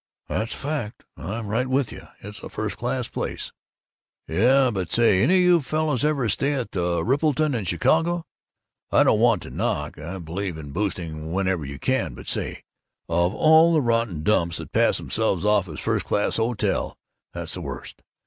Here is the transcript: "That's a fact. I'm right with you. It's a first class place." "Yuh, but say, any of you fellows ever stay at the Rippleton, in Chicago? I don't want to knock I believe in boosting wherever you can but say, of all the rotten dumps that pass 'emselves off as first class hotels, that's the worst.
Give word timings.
"That's 0.27 0.51
a 0.55 0.57
fact. 0.57 1.03
I'm 1.15 1.45
right 1.47 1.67
with 1.67 1.91
you. 1.91 2.07
It's 2.21 2.41
a 2.41 2.49
first 2.49 2.75
class 2.79 3.07
place." 3.07 3.51
"Yuh, 4.27 4.71
but 4.73 4.91
say, 4.91 5.21
any 5.21 5.35
of 5.35 5.41
you 5.41 5.61
fellows 5.61 6.03
ever 6.03 6.27
stay 6.27 6.53
at 6.53 6.71
the 6.71 7.03
Rippleton, 7.03 7.53
in 7.53 7.65
Chicago? 7.65 8.25
I 8.89 9.03
don't 9.03 9.19
want 9.19 9.43
to 9.43 9.51
knock 9.51 9.99
I 9.99 10.17
believe 10.17 10.57
in 10.57 10.71
boosting 10.71 11.31
wherever 11.31 11.63
you 11.63 11.77
can 11.77 12.15
but 12.15 12.25
say, 12.27 12.63
of 13.07 13.35
all 13.35 13.73
the 13.73 13.81
rotten 13.83 14.23
dumps 14.23 14.57
that 14.57 14.71
pass 14.71 14.99
'emselves 14.99 15.45
off 15.45 15.67
as 15.67 15.79
first 15.79 16.07
class 16.07 16.37
hotels, 16.37 16.95
that's 17.33 17.53
the 17.53 17.61
worst. 17.61 18.01